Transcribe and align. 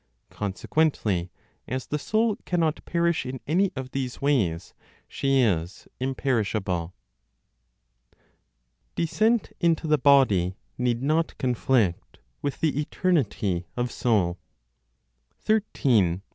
Consequently 0.31 1.29
as 1.67 1.85
the 1.85 1.99
soul 1.99 2.35
cannot 2.43 2.83
perish 2.85 3.23
in 3.23 3.39
any 3.45 3.71
of 3.75 3.91
these 3.91 4.19
ways, 4.19 4.73
she 5.07 5.41
is 5.41 5.87
imperishable. 5.99 6.95
DESCENT 8.95 9.51
INTO 9.59 9.85
THE 9.85 9.99
BODY 9.99 10.55
NEED 10.79 11.03
NOT 11.03 11.37
CONFLICT 11.37 12.17
WITH 12.41 12.61
THE 12.61 12.79
ETERNITY 12.81 13.67
OF 13.77 13.91
SOUL. 13.91 14.39
13. 15.45 16.03
(18). 16.15 16.21